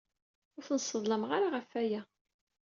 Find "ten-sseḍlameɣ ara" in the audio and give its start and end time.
0.67-1.47